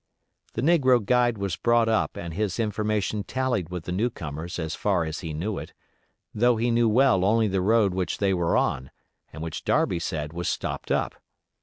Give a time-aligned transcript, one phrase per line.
[0.53, 4.73] The negro guide was brought up and his information tallied with the new comer's as
[4.73, 5.73] far as he knew it,
[6.33, 8.89] though he knew well only the road which they were on
[9.31, 11.13] and which Darby said was stopped up.